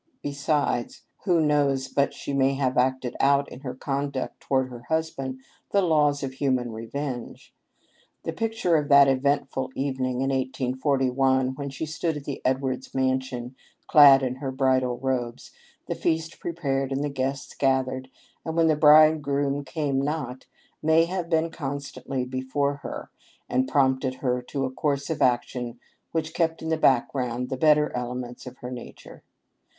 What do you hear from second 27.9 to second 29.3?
elements of her nature.